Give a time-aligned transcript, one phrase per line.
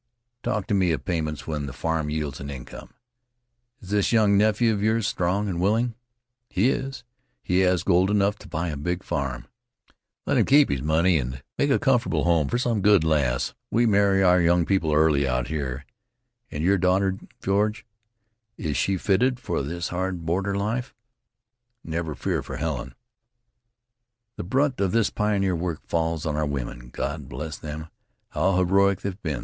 [0.41, 2.95] "Talk to me of payment when the farm yields an income.
[3.81, 5.93] Is this young nephew of yours strong and willing?"
[6.49, 7.03] "He is,
[7.47, 9.45] and has gold enough to buy a big farm."
[10.25, 13.53] "Let him keep his money, and make a comfortable home for some good lass.
[13.69, 15.85] We marry our young people early out here.
[16.49, 17.85] And your daughter, George,
[18.57, 20.95] is she fitted for this hard border life?"
[21.83, 22.95] "Never fear for Helen."
[24.35, 26.89] "The brunt of this pioneer work falls on our women.
[26.89, 27.89] God bless them,
[28.29, 29.39] how heroic they've been!